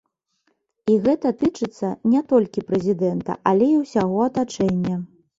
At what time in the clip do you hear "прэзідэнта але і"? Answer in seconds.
2.69-3.75